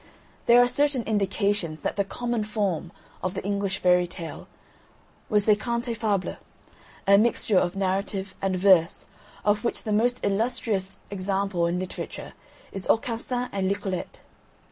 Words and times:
There 0.47 0.59
are 0.59 0.67
certain 0.67 1.03
indications 1.03 1.81
that 1.81 1.95
the 1.95 2.03
"common 2.03 2.43
form" 2.43 2.91
of 3.21 3.35
the 3.35 3.43
English 3.43 3.77
Fairy 3.77 4.07
Tale 4.07 4.47
was 5.29 5.45
the 5.45 5.55
cante 5.55 5.95
fable, 5.95 6.37
a 7.05 7.19
mixture 7.19 7.59
of 7.59 7.75
narrative 7.75 8.33
and 8.41 8.55
verse 8.55 9.05
of 9.45 9.63
which 9.63 9.83
the 9.83 9.93
most 9.93 10.19
illustrious 10.25 10.97
example 11.11 11.67
in 11.67 11.77
literature 11.77 12.33
is 12.71 12.87
"Aucassin 12.87 13.47
et 13.53 13.63
Nicolette." 13.63 14.21